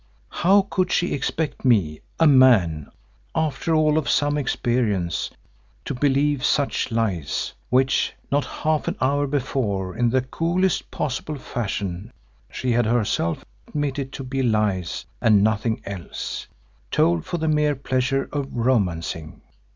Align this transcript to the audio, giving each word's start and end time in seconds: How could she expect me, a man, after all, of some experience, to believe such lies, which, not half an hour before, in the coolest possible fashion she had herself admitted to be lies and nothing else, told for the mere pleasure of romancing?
How 0.31 0.63
could 0.71 0.91
she 0.91 1.13
expect 1.13 1.63
me, 1.63 2.01
a 2.19 2.25
man, 2.25 2.89
after 3.35 3.75
all, 3.75 3.99
of 3.99 4.09
some 4.09 4.35
experience, 4.35 5.29
to 5.85 5.93
believe 5.93 6.43
such 6.43 6.89
lies, 6.91 7.53
which, 7.69 8.13
not 8.31 8.43
half 8.63 8.87
an 8.87 8.95
hour 8.99 9.27
before, 9.27 9.95
in 9.95 10.09
the 10.09 10.23
coolest 10.23 10.89
possible 10.89 11.35
fashion 11.37 12.11
she 12.51 12.71
had 12.71 12.87
herself 12.87 13.45
admitted 13.67 14.11
to 14.13 14.23
be 14.23 14.41
lies 14.41 15.05
and 15.21 15.43
nothing 15.43 15.79
else, 15.85 16.47
told 16.89 17.23
for 17.23 17.37
the 17.37 17.47
mere 17.47 17.75
pleasure 17.75 18.27
of 18.31 18.51
romancing? 18.51 19.43